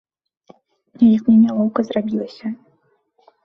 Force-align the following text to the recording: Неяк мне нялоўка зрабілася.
Неяк 0.97 1.23
мне 1.31 1.37
нялоўка 1.43 1.79
зрабілася. 1.93 2.45